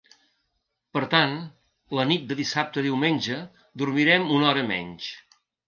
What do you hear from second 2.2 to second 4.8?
de dissabte a diumenge, dormirem una hora